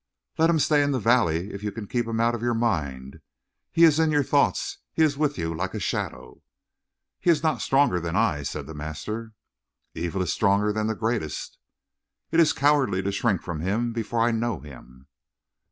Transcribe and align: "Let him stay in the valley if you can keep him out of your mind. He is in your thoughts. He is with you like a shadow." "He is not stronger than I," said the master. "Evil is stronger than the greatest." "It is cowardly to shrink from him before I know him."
"Let 0.39 0.49
him 0.49 0.57
stay 0.57 0.81
in 0.81 0.89
the 0.89 0.99
valley 0.99 1.51
if 1.53 1.61
you 1.61 1.71
can 1.71 1.85
keep 1.85 2.07
him 2.07 2.19
out 2.19 2.33
of 2.33 2.41
your 2.41 2.55
mind. 2.55 3.21
He 3.71 3.83
is 3.83 3.99
in 3.99 4.09
your 4.09 4.23
thoughts. 4.23 4.79
He 4.91 5.03
is 5.03 5.15
with 5.15 5.37
you 5.37 5.53
like 5.53 5.75
a 5.75 5.79
shadow." 5.79 6.41
"He 7.19 7.29
is 7.29 7.43
not 7.43 7.61
stronger 7.61 7.99
than 7.99 8.15
I," 8.15 8.41
said 8.41 8.65
the 8.65 8.73
master. 8.73 9.33
"Evil 9.93 10.23
is 10.23 10.33
stronger 10.33 10.73
than 10.73 10.87
the 10.87 10.95
greatest." 10.95 11.59
"It 12.31 12.39
is 12.39 12.51
cowardly 12.51 13.03
to 13.03 13.11
shrink 13.11 13.43
from 13.43 13.59
him 13.59 13.93
before 13.93 14.21
I 14.21 14.31
know 14.31 14.59
him." 14.59 15.05